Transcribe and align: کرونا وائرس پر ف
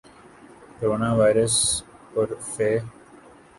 کرونا 0.77 1.09
وائرس 1.19 1.55
پر 2.13 2.27
ف 2.51 2.55